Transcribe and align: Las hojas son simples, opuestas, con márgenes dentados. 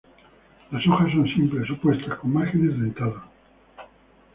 Las 0.71 0.81
hojas 0.87 1.11
son 1.11 1.27
simples, 1.27 1.69
opuestas, 1.69 2.17
con 2.17 2.33
márgenes 2.33 2.71
dentados. 2.71 3.21